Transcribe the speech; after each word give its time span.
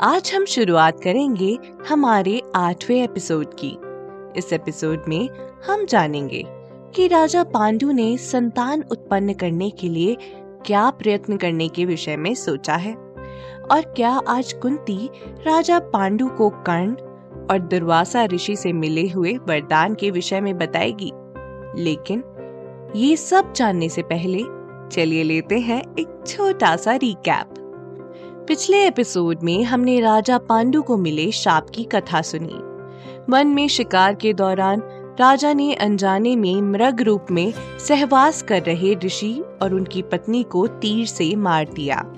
आज 0.00 0.32
हम 0.34 0.44
शुरुआत 0.44 1.00
करेंगे 1.00 1.58
हमारे 1.88 2.42
आठवें 2.54 3.04
एपिसोड 3.04 3.46
की। 3.64 3.78
इस 4.38 4.52
एपिसोड 4.52 5.04
में 5.08 5.28
हम 5.66 5.86
जानेंगे 5.86 6.44
कि 6.94 7.08
राजा 7.08 7.44
पांडु 7.44 7.92
ने 7.92 8.16
संतान 8.16 8.84
उत्पन्न 8.90 9.32
करने 9.32 9.70
के 9.70 9.88
लिए 9.88 10.16
क्या 10.66 10.90
प्रयत्न 10.90 11.36
करने 11.36 11.68
के 11.68 11.84
विषय 11.84 12.16
में 12.16 12.34
सोचा 12.34 12.74
है 12.74 12.94
और 13.70 13.80
क्या 13.96 14.10
आज 14.10 14.52
कुंती 14.52 15.10
राजा 15.46 15.78
पांडु 15.78 16.28
को 16.28 16.50
कर्ण 16.50 16.92
और 17.50 17.58
दुर्वासा 17.58 18.24
ऋषि 18.24 18.56
से 18.56 18.72
मिले 18.72 19.08
हुए 19.08 19.32
वरदान 19.32 19.94
के 19.94 20.10
विषय 20.10 20.40
में 20.40 20.58
बताएगी। 20.58 21.12
लेकिन 21.82 22.24
ये 22.96 23.16
सब 23.16 23.52
जानने 23.52 23.88
से 23.88 24.02
पहले 24.02 24.42
चलिए 24.88 25.22
लेते 25.22 25.58
हैं 25.58 25.82
एक 25.98 26.24
छोटा 26.26 26.76
सा 26.76 26.94
रिकैप 26.94 27.57
पिछले 28.48 28.86
एपिसोड 28.86 29.38
में 29.42 29.64
हमने 29.64 30.00
राजा 30.00 30.38
पांडु 30.38 30.82
को 30.82 30.96
मिले 30.96 31.32
शाप 31.32 31.70
की 31.70 31.84
कथा 31.84 32.22
सुनी। 32.22 32.58
वन 33.32 33.46
में 33.46 33.68
शिकार 33.68 34.14
के 34.14 34.32
दौरान 34.32 34.82
राजा 35.20 35.52
ने 35.52 35.74
अनजाने 35.74 36.36
में 36.36 36.62
मृग 36.62 37.02
रूप 37.02 37.26
में 37.30 37.52
सहवास 37.78 38.42
कर 38.42 38.62
रहे 38.62 38.94
ऋषि 38.94 39.44
और 39.62 39.74
उनकी 39.74 40.02
पत्नी 40.02 40.42
को 40.42 40.66
तीर 40.66 41.06
से 41.06 41.36
मार 41.36 41.68
दिया। 41.74 42.14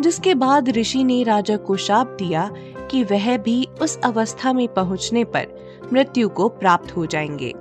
जिसके 0.00 0.34
बाद 0.34 0.68
ऋषि 0.68 1.04
ने 1.04 1.22
राजा 1.22 1.56
को 1.56 1.76
शाप 1.76 2.06
दिया 2.06 2.50
कि 2.90 3.04
वह 3.04 3.36
भी 3.36 3.68
उस 3.82 4.00
अवस्था 4.04 4.52
में 4.52 4.68
पहुँचने 4.68 5.24
पर 5.24 5.46
मृत्यु 5.92 6.28
को 6.28 6.48
प्राप्त 6.48 6.96
हो 6.96 7.06
जाएँगे। 7.06 7.54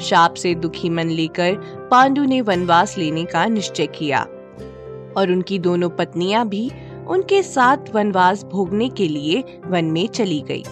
शाप 0.00 0.34
से 0.34 0.54
दुखी 0.54 0.90
मन 0.90 1.10
लेकर 1.10 1.54
पांडु 1.90 2.24
ने 2.24 2.40
वनवास 2.40 2.98
लेने 2.98 3.24
का 3.24 3.46
निश्चय 3.46 3.86
किया 3.86 4.20
और 5.16 5.30
उनकी 5.30 5.58
दोनों 5.58 5.90
पत्नियाँ 5.90 6.48
भी 6.48 6.70
उनके 7.08 7.42
साथ 7.42 7.76
वनवास 7.94 8.44
भोगने 8.44 8.88
के 8.88 9.08
लिए 9.08 9.44
वन 9.66 9.84
में 9.84 10.08
चली 10.08 10.40
गई। 10.40 10.64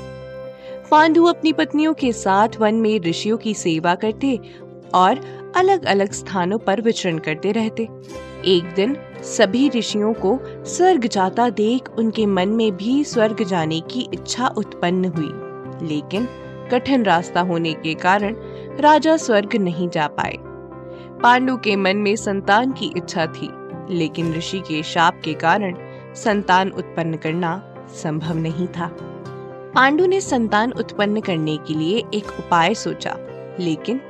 पांडु 0.91 1.25
अपनी 1.25 1.53
पत्नियों 1.53 1.95
के 1.95 2.13
साथ 2.13 2.49
वन 2.61 2.75
में 2.75 3.01
ऋषियों 3.01 3.39
की 3.39 3.55
सेवा 3.55 3.95
करते 3.95 4.41
और 4.95 5.21
अलग 5.57 5.85
अलग 5.85 6.13
स्थानों 6.13 6.59
पर 6.59 6.81
विचरण 6.81 7.19
करते 7.19 7.53
रहते। 7.53 7.89
एक 8.45 8.73
दिन 8.77 8.97
सभी 9.23 9.69
ऋषियों 9.69 10.13
को 10.13 10.39
स्वर्ग 10.65 11.07
जाता 11.07 11.51
देख 11.51 11.89
उनके 11.99 12.27
मन 12.27 12.49
में 12.49 12.77
भी 12.77 13.05
स्वर्ग 13.05 13.45
जाने 13.45 13.81
की 13.81 14.09
इच्छा 14.15 14.47
उत्पन्न 14.47 15.05
हुई। 15.05 15.33
लेकिन 15.89 16.29
कठिन 16.73 17.05
रास्ता 17.05 17.41
होने 17.41 17.73
के 17.73 17.95
कारण 17.95 18.37
राजा 18.81 19.17
स्वर्ग 19.17 19.57
नहीं 19.57 19.89
जा 19.89 20.07
पाए। 20.07 20.37
पांडु 21.23 21.57
के 21.57 21.77
मन 21.77 21.97
में 21.97 22.17
संतान 22.17 22.73
की 22.73 22.93
इच्छा 22.97 23.27
थी, 23.27 23.51
लेकिन 23.91 24.35
ऋषि 24.35 24.59
के 24.59 24.83
शाप 24.83 25.21
के 25.25 25.35
कारण 25.35 25.90
संतान 26.25 26.71
उत्पन्न 26.71 27.17
करना 27.17 27.53
संभव 27.95 28.39
नहीं 28.39 28.67
था। 28.69 28.91
पांडु 29.75 30.07
ने 30.07 30.21
संतान 30.21 30.73
उत्पन्न 30.73 31.21
करने 31.21 31.57
के 31.57 31.75
लिए 31.75 32.03
एक 32.15 32.31
उपाय 32.39 32.75
सोचा, 32.75 33.17
लेकिन 33.61 34.01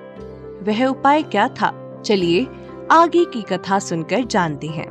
वह 0.63 0.85
उपाय 0.87 1.23
क्या 1.23 1.49
था? 1.49 1.73
चलिए 2.05 2.47
आगे 2.91 3.25
की 3.25 3.43
कथा 3.43 3.79
सुनकर 3.79 4.25
जानते 4.25 4.67
हैं। 4.67 4.89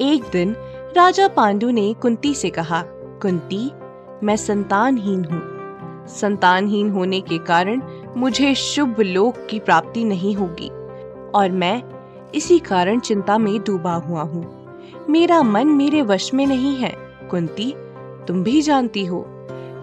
एक 0.00 0.30
दिन 0.32 0.54
राजा 0.96 1.28
पांडु 1.28 1.70
ने 1.70 1.92
कुंती 1.94 2.34
से 2.34 2.50
कहा, 2.50 2.82
कुंती, 3.22 3.70
मैं 4.22 4.36
संतानहीन 4.36 5.24
हूँ। 5.24 5.42
संतानहीन 6.08 6.90
होने 6.90 7.20
के 7.20 7.38
कारण 7.38 7.82
मुझे 8.16 8.54
शुभ 8.54 9.00
लोक 9.00 9.46
की 9.50 9.58
प्राप्ति 9.60 10.04
नहीं 10.04 10.34
होगी, 10.36 10.68
और 11.30 11.50
मैं 11.52 11.82
इसी 12.34 12.58
कारण 12.58 13.00
चिंता 13.00 13.38
में 13.38 13.58
डूबा 13.60 13.94
हुआ 13.94 14.22
हूँ। 14.22 14.63
मेरा 15.10 15.42
मन 15.42 15.66
मेरे 15.66 16.02
वश 16.02 16.34
में 16.34 16.46
नहीं 16.46 16.76
है। 16.76 16.94
कुंती, 17.30 17.74
तुम 18.26 18.42
भी 18.42 18.62
जानती 18.62 19.04
हो 19.04 19.24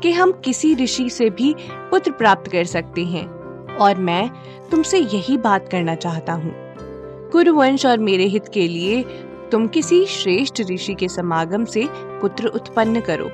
कि 0.04 0.12
हम 0.12 0.32
किसी 0.32 0.76
ऋषि 0.76 1.10
से 1.10 1.30
भी 1.30 1.56
पुत्र 1.92 2.12
प्राप्त 2.12 2.52
कर 2.52 2.64
सकते 2.64 3.06
हैं। 3.06 3.42
और 3.78 3.96
मैं 3.96 4.32
तुमसे 4.72 5.00
यही 5.00 5.38
बात 5.38 5.70
करना 5.70 5.96
चाहता 5.96 6.34
हूँ। 6.34 6.54
कुरुवंश 7.30 7.86
और 7.86 8.00
मेरे 8.00 8.26
हित 8.26 8.48
के 8.48 8.68
लिए 8.68 9.04
तुम 9.52 9.68
किसी 9.68 10.06
श्रेष्ठ 10.06 10.62
ऋषि 10.62 10.94
के 10.94 11.08
समागम 11.08 11.66
से 11.66 11.88
पुत्र 11.92 12.48
उत्पन्न 12.48 13.00
करो। 13.00 13.30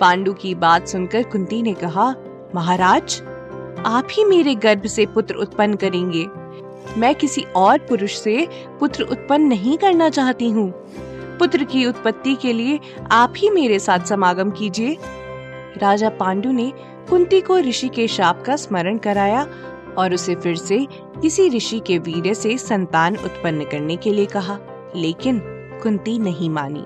पांडु 0.00 0.32
की 0.32 0.54
बात 0.54 0.88
सुनकर 0.88 1.22
कुंती 1.22 1.62
ने 1.62 1.74
कहा, 1.74 2.14
महाराज, 2.54 3.22
आप 3.86 4.08
ही 4.10 4.24
मेरे 4.24 4.54
गर्भ 4.54 4.86
से 4.86 5.06
पुत्र 5.06 5.34
उत्पन्न 5.34 5.74
करेंगे। 5.74 6.26
मैं 6.98 7.14
किसी 7.14 7.42
और 7.56 7.78
पुरुष 7.78 8.18
से 8.18 8.46
पुत्र 8.80 9.02
उत्पन्न 9.02 9.46
नहीं 9.46 9.76
करना 9.78 10.08
चाहती 10.10 10.50
हूँ। 10.50 10.70
पुत्र 11.38 11.64
की 11.64 11.84
उत्पत्ति 11.86 12.34
के 12.34 12.52
लिए 12.52 12.78
आप 13.10 13.34
ही 13.36 13.50
मेरे 13.50 13.78
साथ 13.78 14.06
समागम 14.06 14.50
कीजिए। 14.50 14.96
राजा 15.78 16.08
पांडु 16.10 16.52
ने 16.52 16.72
कुंती 17.10 17.40
को 17.40 17.58
ऋषि 17.58 17.88
के 17.88 18.06
शाप 18.08 18.42
का 18.42 18.56
स्मरण 18.56 18.98
कराया 18.98 19.46
और 19.98 20.14
उसे 20.14 20.34
फिर 20.34 20.56
से 20.56 20.86
किसी 21.22 21.48
ऋषि 21.48 21.80
के 21.86 21.98
वीर 21.98 22.32
से 22.34 22.56
संतान 22.58 23.16
उत्पन्न 23.16 23.64
करने 23.64 23.96
के 23.96 24.12
लिए 24.12 24.26
कहा, 24.26 24.58
लेकिन 24.96 25.40
कुंती 25.82 26.18
नहीं 26.18 26.50
मानी। 26.50 26.84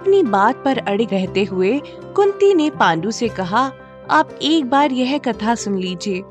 अपनी 0.00 0.22
बात 0.22 0.62
पर 0.64 0.78
अड़े 0.78 1.04
रहते 1.12 1.44
हुए 1.44 1.78
कुंती 2.16 2.54
ने 2.54 2.70
पांडु 2.70 3.10
से 3.10 3.28
कहा, 3.28 3.70
आप 4.10 4.38
एक 4.42 4.70
बार 4.70 4.92
यह 4.92 5.16
कथा 5.18 5.54
सुन 5.54 5.78
लीजिए। 5.78 6.22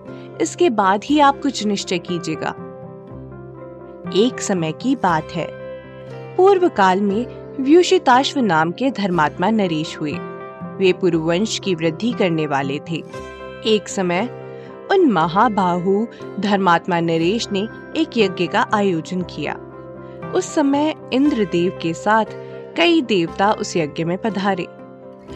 इसके 0.41 0.69
बाद 0.69 1.01
ही 1.03 1.19
आप 1.19 1.41
कुछ 1.41 1.65
निश्चय 1.65 1.97
कीजिएगा। 1.97 2.55
एक 4.15 4.41
समय 4.41 4.71
की 4.71 4.95
बात 4.95 5.27
है। 5.31 5.47
पूर्व 6.37 6.69
काल 6.69 7.01
में 7.01 7.45
व्यूषिताश्व 7.63 8.39
नाम 8.39 8.71
के 8.71 8.91
धर्मात्मा 8.91 9.49
नरेश 9.49 9.97
हुए। 10.01 10.13
वे 10.77 10.93
पुरुवंश 10.93 11.59
की 11.59 11.75
वृद्धि 11.75 12.11
करने 12.11 12.47
वाले 12.47 12.79
थे। 12.79 13.03
एक 13.65 13.87
समय 13.87 14.21
उन 14.91 15.11
महाबाहु 15.11 16.07
धर्मात्मा 16.39 16.99
नरेश 16.99 17.47
ने 17.51 17.67
एक 17.97 18.17
यज्ञ 18.17 18.47
का 18.47 18.67
आयोजन 18.73 19.21
किया। 19.21 19.53
उस 20.35 20.55
समय 20.55 20.95
इंद्रदेव 21.13 21.79
के 21.81 21.93
साथ 21.93 22.25
कई 22.77 23.01
देवता 23.01 23.51
उस 23.51 23.77
यज्ञ 23.77 24.03
में 24.03 24.17
पधारे। 24.17 24.67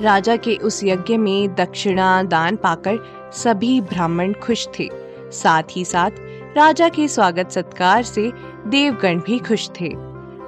राजा 0.01 0.35
के 0.35 0.55
उस 0.55 0.83
यज्ञ 0.83 1.17
में 1.17 1.55
दक्षिणा 1.55 2.23
दान 2.23 2.55
पाकर 2.55 3.18
सभी 3.33 3.81
ब्राह्मण 3.81 4.33
खुश 4.33 4.67
थे। 4.79 4.89
साथ 5.31 5.63
ही 5.71 5.85
साथ 5.85 6.11
राजा 6.57 6.89
के 6.89 7.07
स्वागत 7.07 7.51
सत्कार 7.51 8.03
से 8.03 8.31
देवगण 8.67 9.19
भी 9.19 9.39
खुश 9.39 9.69
थे। 9.69 9.91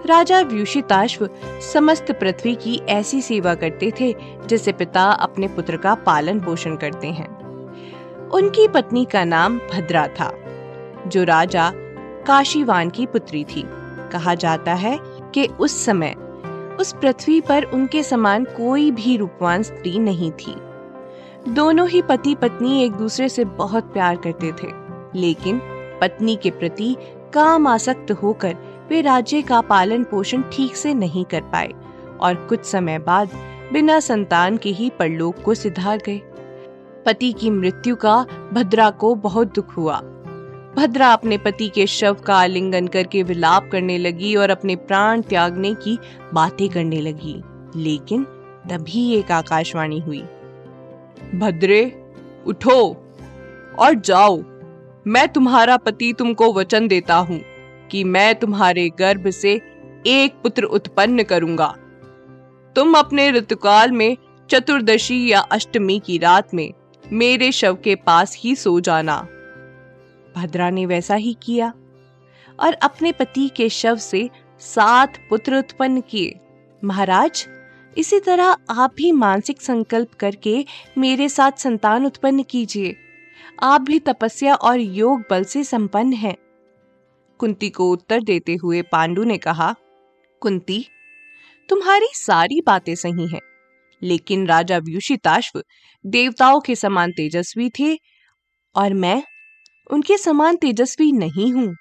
राजा 0.06 0.42
व्यूषिताश्व 0.42 1.30
समस्त 1.74 2.12
पृथ्वी 2.12 2.56
की 2.56 2.82
ऐसी 2.90 3.22
सेवा 3.22 3.54
करते 3.56 3.92
थे 4.00 4.16
जैसे 4.46 4.72
पिता 4.72 5.04
अपने 5.04 5.48
पुत्र 5.48 5.78
का 5.78 5.96
पालन 5.96 6.40
पोषण 6.40 6.76
करते 6.76 7.08
हैं। 7.08 7.28
उनकी 8.30 8.68
पत्नी 8.68 9.06
का 9.06 9.24
नाम 9.24 9.60
भद्रा 9.74 10.08
था, 10.08 10.34
जो 11.08 11.24
राजा 11.24 11.72
काशीवान 12.28 12.90
की 12.90 13.06
पुत्री 13.06 13.44
थी। 13.44 13.64
कहा 14.12 14.36
जाता 14.36 14.74
है 14.74 14.98
कि 15.34 15.46
उस 15.60 15.86
समय 15.86 16.16
उस 16.80 16.94
पृथ्वी 16.94 17.42
पर 17.42 17.64
उनके 17.64 18.04
समान 18.04 18.44
कोई 18.44 18.92
भी 18.92 19.18
रूपवान 19.18 19.64
स्त्री 19.64 20.00
नहीं 20.00 20.32
थी। 20.32 20.56
दोनों 21.50 21.90
ही 21.90 22.02
पति 22.02 22.36
पत्नी 22.36 22.84
एक 22.84 22.92
दूसरे 22.92 23.30
से 23.30 23.46
बहुत 23.46 23.84
प्यार 23.84 24.16
करते 24.16 24.52
थे। 24.52 24.68
लेकिन 25.16 25.62
पत्नी 26.02 26.36
के 26.36 26.50
प्रति 26.50 26.96
काम 27.34 27.68
आसक्त 27.68 28.12
होकर 28.12 28.58
वे 28.90 29.02
राज्य 29.02 29.42
का 29.42 29.62
पालन 29.62 30.04
पोषण 30.04 30.44
ठीक 30.54 30.76
से 30.76 30.94
नहीं 30.94 31.26
कर 31.26 31.42
पाए 31.42 31.74
और 32.22 32.36
कुछ 32.36 32.66
समय 32.66 33.00
बाद 33.00 33.30
बिना 33.74 34.00
संतान 34.00 34.58
के 34.58 34.70
ही 34.70 34.90
परलोक 34.90 35.36
को 35.46 35.54
सिधार 35.54 35.98
गए। 35.98 36.22
पति 37.06 37.32
की 37.32 37.50
मृत्यु 37.50 37.96
का 37.96 38.26
भद्रा 38.54 38.90
को 38.90 39.16
बहुत 39.16 39.56
दुख 39.56 39.78
हुआ। 39.78 40.00
भद्रा 40.78 41.14
अपने 41.14 41.38
पति 41.38 41.70
के 41.70 41.88
शव 41.88 42.14
का 42.14 42.36
आलिंगन 42.36 42.88
करके 42.88 43.24
विलाप 43.24 43.70
करने 43.72 43.98
लगी 43.98 44.36
और 44.36 44.50
अपने 44.50 44.76
प्राण 44.76 45.22
त्यागने 45.22 45.74
की 45.74 46.00
बातें 46.34 46.70
करने 46.70 47.02
लगी। 47.02 47.44
लेकिन 47.76 48.24
तभी 48.70 49.14
एक 49.14 49.32
आकाशवाणी 49.32 50.00
हुई। 50.00 50.24
भद्रे, 51.36 51.84
उठो 52.46 52.80
और 53.80 53.94
जाओ। 53.96 54.38
मैं 55.08 55.28
तुम्हारा 55.28 55.78
पति 55.78 56.14
तुमको 56.14 56.54
वचन 56.54 56.88
देता 56.88 57.16
हूँ 57.16 57.40
कि 57.92 58.04
मैं 58.04 58.34
तुम्हारे 58.36 58.90
गर्भ 58.90 59.30
से 59.30 59.54
एक 60.08 60.42
पुत्र 60.44 60.64
उत्पन्न 60.64 61.24
करूँगा। 61.24 61.68
तुम 62.76 62.94
अपने 62.96 63.32
ऋतुकाल 63.32 63.92
में 63.92 64.18
चतुर्दशी 64.50 65.32
या 65.32 65.40
अष्टमी 65.40 66.00
की 66.00 66.18
रात 66.18 66.54
में 66.54 66.72
मेरे 67.06 67.52
शव 67.52 67.78
के 67.84 67.96
पास 67.96 68.36
ही 68.40 68.56
सो 68.56 68.80
जाना। 68.80 69.18
भद्रा 70.36 70.70
ने 70.70 70.86
वैसा 70.86 71.16
ही 71.16 71.36
किया 71.44 71.74
और 72.60 72.74
अपने 72.74 73.12
पति 73.12 73.48
के 73.48 73.70
शव 73.70 73.96
से 73.96 74.30
सात 74.60 75.18
पुत्र 75.30 75.58
उत्पन्न 75.58 76.02
किए। 76.02 76.40
महाराज 76.84 77.48
इसी 77.98 78.20
तरह 78.20 78.56
आप 78.72 78.94
भी 78.96 79.12
मानसिक 79.12 79.62
संकल्प 79.62 80.14
करके 80.14 80.66
मेरे 80.98 81.28
साथ 81.30 81.52
संतान 81.58 82.06
उत्पन्न 82.06 82.44
कीजिए। 82.44 82.96
आप 83.64 83.82
भी 83.82 84.00
तपस्या 84.00 84.56
और 84.56 84.80
योग 84.80 85.24
बल 85.30 85.44
से 85.44 85.64
संपन्न 85.64 86.14
हैं। 86.14 86.36
कुंती 87.40 87.70
को 87.70 87.92
उत्तर 87.92 88.22
देते 88.22 88.56
हुए 88.56 88.82
पांडु 88.82 89.24
ने 89.24 89.38
कहा, 89.38 89.74
कुंती, 90.42 90.86
तुम्हारी 91.70 92.08
सारी 92.14 92.62
बातें 92.62 92.96
सही 92.96 93.28
हैं, 93.28 93.42
लेकिन 94.02 94.48
राजा 94.48 94.78
व्यूषिताश्व 94.78 95.62
देवताओं 96.06 96.60
के 96.60 96.76
समान 96.76 97.12
तेजस्वी 97.12 97.70
थे 97.80 97.94
और 98.76 98.94
मैं 98.94 99.22
उनके 99.90 100.18
समान 100.18 100.56
तेजस्वी 100.56 101.12
नहीं 101.12 101.52
हूँ। 101.54 101.74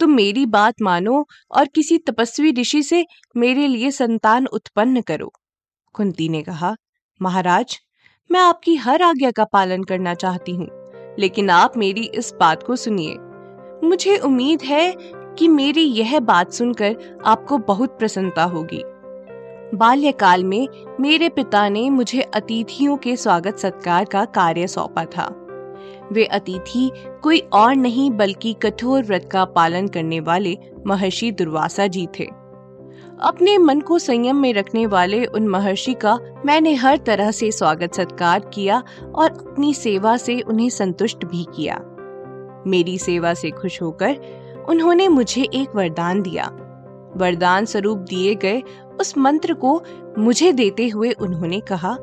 तुम 0.00 0.10
मेरी 0.10 0.46
बात 0.46 0.82
मानो 0.82 1.26
और 1.50 1.66
किसी 1.66 1.98
तपस्वी 1.98 2.52
ऋषि 2.52 2.82
से 2.82 3.04
मेरे 3.36 3.66
लिए 3.66 3.90
संतान 3.90 4.46
उत्पन्न 4.46 5.00
करो। 5.00 5.32
कुंती 5.94 6.28
ने 6.28 6.42
कहा, 6.42 6.74
महाराज, 7.20 7.78
मैं 8.30 8.40
आपकी 8.40 8.74
हर 8.76 9.02
आज्ञा 9.02 9.30
का 9.30 9.44
पालन 9.44 9.82
करना 9.82 10.14
चाहती 10.14 10.52
हूँ, 10.52 10.68
लेकिन 11.18 11.50
आप 11.50 11.76
मेरी 11.76 12.04
इस 12.14 12.32
बात 12.40 12.62
को 12.62 12.76
सुनिए। 12.76 13.16
मुझे 13.84 14.16
उम्मीद 14.18 14.62
है 14.62 14.94
कि 15.38 15.48
मेरी 15.48 15.82
यह 15.82 16.18
बात 16.20 16.52
सुनकर 16.52 16.96
आपको 17.26 17.58
बहुत 17.58 17.98
प्रसन्नता 17.98 18.44
होगी। 18.44 18.82
बाल्यकाल 19.74 20.44
में 20.44 20.68
मेरे 21.00 21.28
पिता 21.28 21.68
ने 21.68 21.88
मुझे 21.90 22.20
अतिथियों 22.22 22.96
के 22.96 23.16
स्वागत 23.16 23.56
सत्कार 23.56 24.04
का 24.04 24.24
कार्य 24.24 24.66
सौंपा 24.66 25.04
था। 25.04 25.26
वे 26.12 26.24
अतिथि 26.24 26.90
कोई 27.22 27.38
और 27.38 27.74
नहीं 27.76 28.10
बल्कि 28.10 28.52
कठोर 28.52 29.04
व्रत 29.04 29.28
का 29.32 29.44
पालन 29.44 29.88
करने 29.88 30.20
वाले 30.20 30.56
महर्षि 30.86 31.30
दुर्वासा 31.32 31.86
जी 31.86 32.06
थे। 32.18 32.24
अपने 33.20 33.58
मन 33.58 33.80
को 33.80 33.98
संयम 33.98 34.36
में 34.36 34.52
रखने 34.54 34.86
वाले 34.86 35.24
उन 35.26 35.48
महर्षि 35.48 35.94
का 35.94 36.18
मैंने 36.46 36.74
हर 36.74 36.96
तरह 36.96 37.30
से 37.30 37.50
स्वागत 37.52 37.94
सत्कार 37.94 38.40
किया 38.54 38.82
और 39.14 39.30
अपनी 39.30 39.74
सेवा 39.74 40.16
से 40.16 40.40
उन्हें 40.40 40.68
संतुष्ट 40.70 41.24
भी 41.24 41.46
किया। 41.56 41.80
मेरी 42.66 42.98
सेवा 42.98 43.34
से 43.34 43.50
खुश 43.50 43.82
होकर 43.82 44.16
उन्होंने 44.68 45.08
मुझे 45.08 45.42
एक 45.42 45.76
वरदान 45.76 46.22
दिया। 46.22 46.44
वरदान 47.16 47.64
स्वरूप 47.64 47.98
दिए 47.98 48.34
गए 48.34 48.62
उस 49.00 49.18
मंत्र 49.18 49.54
को 49.54 49.82
मुझे 50.18 50.52
देते 50.52 50.88
हुए 50.88 51.12
उन्होंने 51.12 51.60
कहा, 51.60 51.96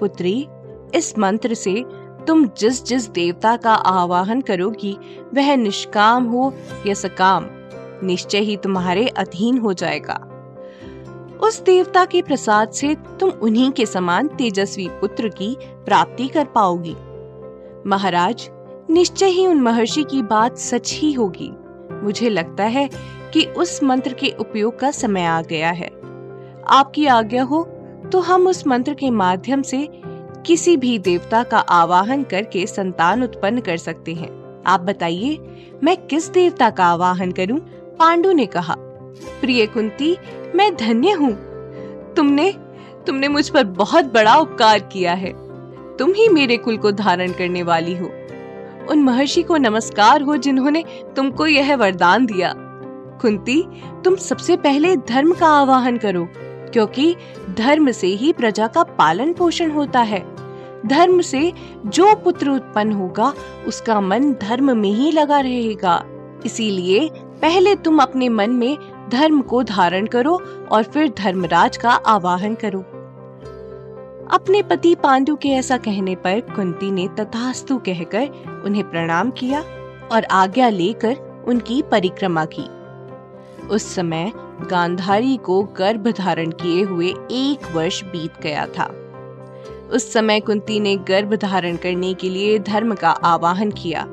पुत्री, 0.00 0.46
इस 0.94 1.18
मंत्र 1.18 1.54
से 1.54 1.84
तुम 2.26 2.48
जिस 2.58 2.84
जिस 2.84 3.08
देवता 3.08 3.56
का 3.56 3.74
आवाहन 3.74 4.40
करोगी, 4.40 4.96
वह 5.34 5.56
निष्काम 5.56 6.24
हो 6.24 6.54
या 6.86 6.94
सकाम, 6.94 7.46
निश्चय 8.06 8.38
ही 8.38 8.56
तुम्हारे 8.56 9.06
अधीन 9.08 9.58
हो 9.58 9.72
जाएगा। 9.72 10.32
उस 11.42 11.60
देवता 11.60 12.04
के 12.04 12.22
प्रसाद 12.22 12.70
से 12.70 12.94
तुम 13.20 13.30
उन्हीं 13.30 13.70
के 13.70 13.86
समान 13.86 14.28
तेजस्वी 14.28 14.88
पुत्र 14.88 15.28
की 15.28 15.56
प्राप्ति 15.62 16.28
कर 16.28 16.44
पाओगी। 16.44 16.96
महाराज, 17.86 18.48
निश्चय 18.90 19.26
ही 19.26 19.46
उन 19.46 19.60
महर्षि 19.60 20.02
की 20.02 20.22
बात 20.22 20.58
सच 20.58 20.92
ही 20.92 21.12
होगी। 21.12 21.50
मुझे 22.02 22.28
लगता 22.28 22.64
है 22.64 22.88
कि 23.32 23.44
उस 23.44 23.82
मंत्र 23.82 24.12
के 24.12 24.34
उपयोग 24.40 24.78
का 24.78 24.90
समय 24.90 25.24
आ 25.24 25.42
गया 25.42 25.70
है। 25.70 25.90
आपकी 26.66 27.06
आज्ञा 27.06 27.42
हो 27.42 27.62
तो 28.12 28.20
हम 28.20 28.46
उस 28.46 28.66
मंत्र 28.66 28.94
के 28.94 29.10
माध्यम 29.10 29.62
से 29.62 30.02
किसी 30.46 30.76
भी 30.76 30.98
देवता 30.98 31.42
का 31.42 31.58
आवाहन 31.58 32.22
करके 32.22 32.66
संतान 32.66 33.22
उत्पन्न 33.22 33.60
कर 33.60 33.76
सकते 33.76 34.14
हैं। 34.14 34.62
आप 34.66 34.80
बताइए, 34.80 35.38
मैं 35.82 35.96
किस 35.96 36.28
देवता 36.28 36.70
का 36.70 36.84
आवाहन 36.84 37.32
करूँ? 37.32 37.58
पांडु 37.98 38.32
ने 38.32 38.46
कहा, 38.46 38.74
प्रिय 39.40 39.66
कुंती, 39.66 40.16
मैं 40.54 40.76
धन्य 40.76 41.10
हूँ। 41.10 41.32
तुमने 42.14 42.54
तुमने 43.06 43.28
मुझ 43.28 43.48
पर 43.48 43.64
बहुत 43.64 44.04
बड़ा 44.04 44.34
उपकार 44.34 44.78
किया 44.78 45.14
है। 45.14 45.32
तुम 45.96 46.12
ही 46.12 46.28
मेरे 46.28 46.56
कुल 46.56 46.76
को 46.76 46.92
धारण 46.92 47.32
करने 47.32 47.62
वाली 47.62 47.96
हो। 47.96 48.10
उन 48.90 49.02
महर्षि 49.02 49.42
को 49.42 49.56
नमस्कार 49.56 50.22
हो 50.22 50.36
जिन्होंने 50.36 50.84
तुमको 51.16 51.46
यह 51.46 51.76
वरदान 51.76 52.26
दिया। 52.26 52.52
कुंती, 53.20 53.62
तुम 54.04 54.16
सबसे 54.16 54.56
पहले 54.56 54.96
धर्म 54.96 55.32
का 55.32 55.46
आवाहन 55.46 55.98
करो, 55.98 56.28
क्योंकि 56.72 57.16
धर्म 57.58 57.90
से 57.90 58.06
ही 58.06 58.32
प्रजा 58.32 58.66
का 58.66 58.82
पालन 58.82 59.32
पोषण 59.32 59.70
होता 59.70 60.00
है। 60.00 60.35
धर्म 60.86 61.20
से 61.20 61.52
जो 61.86 62.14
पुत्र 62.14 62.50
उत्पन्न 62.50 62.92
होगा, 62.92 63.34
उसका 63.66 64.00
मन 64.00 64.32
धर्म 64.32 64.76
में 64.76 64.90
ही 64.90 65.12
लगा 65.12 65.40
रहेगा। 65.40 66.04
इसीलिए 66.46 67.10
पहले 67.14 67.74
तुम 67.74 67.98
अपने 67.98 68.28
मन 68.28 68.50
में 68.50 68.78
धर्म 69.12 69.40
को 69.40 69.62
धारण 69.62 70.06
करो 70.06 70.42
और 70.72 70.82
फिर 70.82 71.14
धर्मराज 71.18 71.76
का 71.76 71.90
आवाहन 71.90 72.54
करो। 72.54 72.80
अपने 74.30 74.62
पति 74.62 74.94
पांडु 74.94 75.36
के 75.36 75.48
ऐसा 75.48 75.76
कहने 75.76 76.14
पर 76.14 76.40
कुंती 76.40 76.90
ने 76.90 77.08
तथास्तु 77.08 77.78
कहकर 77.78 78.62
उन्हें 78.64 78.90
प्रणाम 78.90 79.30
किया 79.30 79.60
और 80.12 80.24
आज्ञा 80.24 80.68
लेकर 80.68 81.44
उनकी 81.48 81.82
परिक्रमा 81.82 82.44
की। 82.44 82.68
उस 83.66 83.94
समय 83.94 84.32
गांधारी 84.70 85.36
को 85.36 85.62
गर्भ 85.62 86.08
धारण 86.08 86.50
किए 86.50 86.82
हुए 86.82 87.08
एक 87.30 87.72
वर्ष 87.72 88.02
बीत 88.04 88.40
गया 88.42 88.66
था। 88.66 89.05
उस 89.92 90.12
समय 90.12 90.40
कुंती 90.40 90.80
ने 90.80 90.96
गर्भ 90.96 91.34
धारण 91.34 91.76
करने 91.76 92.14
के 92.14 92.30
लिए 92.30 92.58
धर्म 92.58 92.94
का 92.94 93.10
आवाहन 93.10 93.70
किया। 93.70 94.06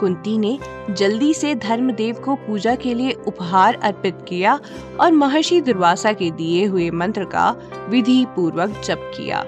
कुंती 0.00 0.38
ने 0.38 0.58
जल्दी 0.90 1.34
से 1.34 1.54
धर्मदेव 1.54 2.14
को 2.14 2.34
पूजा 2.36 2.74
के 2.74 2.94
लिए 2.94 3.12
उपहार 3.12 3.74
अर्पित 3.74 4.18
किया 4.28 4.60
और 5.00 5.12
महर्षि 5.12 5.60
दुर्वासा 5.60 6.12
के 6.12 6.30
दिए 6.30 6.64
हुए 6.64 6.90
मंत्र 6.90 7.24
का 7.24 7.56
विधि 7.88 8.24
पूर्वक 8.36 8.80
जप 8.84 9.10
किया। 9.16 9.44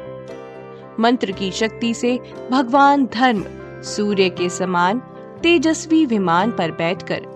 मंत्र 1.01 1.33
की 1.33 1.51
शक्ति 1.51 1.95
से 1.95 2.19
भगवान 2.51 3.07
धर्म 3.07 3.45
सूर्य 3.83 4.29
के 4.29 4.49
समान 4.49 4.99
तेजस्वी 5.43 6.07
विमान 6.07 6.51
पर 6.51 6.71
बैठकर 6.71 7.27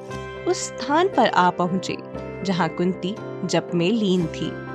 उस 0.48 0.56
स्थान 0.56 1.08
पर 1.08 1.28
आ 1.28 1.50
पहुँचे, 1.50 1.96
जहाँ 2.44 2.68
कुंती 2.68 3.14
जप 3.44 3.70
में 3.74 3.90
लीन 3.90 4.26
थी। 4.26 4.69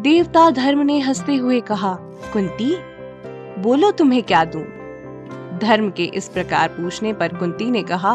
देवता 0.00 0.50
धर्म 0.50 0.80
ने 0.80 1.00
हँसते 1.00 1.36
हुए 1.36 1.60
कहा, 1.60 1.98
कुंती, 2.32 2.76
बोलो 3.62 3.90
तुम्हें 3.90 4.22
क्या 4.22 4.44
दूँ? 4.44 4.62
धर्म 5.58 5.90
के 5.90 6.04
इस 6.04 6.28
प्रकार 6.28 6.68
पूछने 6.68 7.12
पर 7.12 7.28
कुंती 7.28 7.70
ने 7.70 7.82
कहा, 7.82 8.10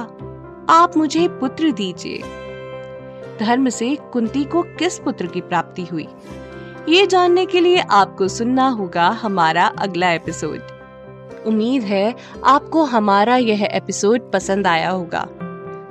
आप 0.70 0.92
मुझे 0.98 1.28
पुत्र 1.28 1.72
दीजिए। 1.72 2.24
धर्म 3.40 3.70
से 3.70 3.98
कुंती 4.14 4.44
को 4.44 4.62
किस 4.62 5.00
पुत्र 5.00 5.28
की 5.28 5.42
प्राप्ति 5.42 5.86
हुई? 5.86 6.08
ये 6.90 7.08
जानने 7.08 7.46
के 7.46 7.60
लिए 7.60 7.78
आपको 7.78 8.28
सुनना 8.28 8.68
होगा 8.68 9.08
हमारा 9.08 9.66
अगला 9.66 10.12
एपिसोड। 10.12 10.60
उम्मीद 11.48 11.84
है 11.84 12.16
आपको 12.46 12.84
हमारा 12.84 13.38
यह 13.38 13.64
एपिसोड 13.64 14.32
पसंद 14.32 14.68
आया 14.68 14.90
होगा। 14.90 15.28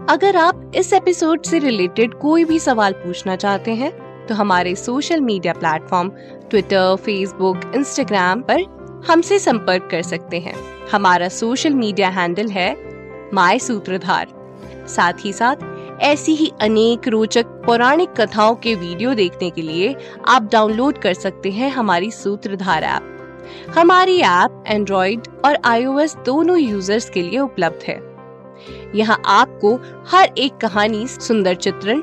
अगर 0.08 0.36
आप 0.36 0.72
इस 0.74 0.92
एपिसोड 0.92 1.42
से 1.42 1.58
रिलेटेड 1.58 2.14
कोई 2.14 2.44
भी 2.44 2.58
सवाल 2.58 2.92
पूछना 2.92 3.36
चाहते 3.36 3.74
हैं 3.74 3.99
तो 4.30 4.34
हमारे 4.34 4.74
social 4.74 5.20
media 5.20 5.52
platform 5.52 6.08
Twitter 6.50 6.96
Facebook 6.96 7.60
Instagram 7.76 8.42
पर 8.42 8.60
हमसे 9.08 9.38
संपर्क 9.38 9.88
कर 9.90 10.02
सकते 10.02 10.38
हैं। 10.40 10.54
हमारा 10.92 11.28
सोशल 11.28 11.74
मीडिया 11.74 12.08
हैंडल 12.08 12.48
है 12.48 12.70
माय 13.34 13.58
सूत्रधार 13.58 14.28
साथ 14.88 15.24
ही 15.24 15.32
साथ, 15.32 15.56
ऐसी 16.00 16.34
ही 16.34 16.50
अनेक 16.60 17.08
रोचक 17.08 17.46
पौराणिक 17.66 18.10
कथाओं 18.10 18.54
के 18.54 18.74
वीडियो 18.74 19.14
देखने 19.14 19.50
के 19.50 19.62
लिए 19.62 19.94
आप 20.28 20.48
डाउनलोड 20.52 20.98
कर 20.98 21.14
सकते 21.14 21.50
हैं 21.50 21.70
हमारी 21.70 22.10
सूत्रधार 22.10 22.84
ऐप 22.84 23.72
हमारी 23.76 24.18
ऐप 24.20 24.64
एंड्रॉइड 24.66 25.28
और 25.44 25.58
आईओएस 25.64 26.16
दोनों 26.26 26.58
यूज़र्स 26.58 27.10
के 27.10 27.22
लिए 27.22 27.38
उपलब्ध 27.38 27.84
है। 27.88 27.98
यहाँ 28.94 29.20
आपको 29.26 29.74
हर 30.08 30.32
एक 30.38 30.56
कहानी, 30.56 31.06
सुंदर 31.06 31.54
चित्रण 31.56 32.02